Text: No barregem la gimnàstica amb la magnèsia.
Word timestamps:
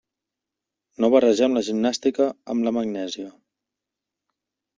No 1.03 1.09
barregem 1.15 1.57
la 1.57 1.63
gimnàstica 1.67 2.27
amb 2.55 2.67
la 2.69 2.75
magnèsia. 2.79 3.29